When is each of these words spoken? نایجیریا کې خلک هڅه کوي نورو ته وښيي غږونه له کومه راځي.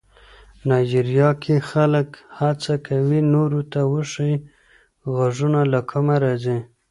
نایجیریا 0.67 1.29
کې 1.43 1.55
خلک 1.69 2.09
هڅه 2.39 2.73
کوي 2.87 3.19
نورو 3.33 3.61
ته 3.71 3.79
وښيي 3.93 4.35
غږونه 5.15 5.61
له 5.73 5.79
کومه 5.91 6.15
راځي. 6.23 6.57